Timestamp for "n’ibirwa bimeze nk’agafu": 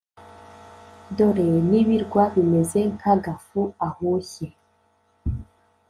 1.69-3.61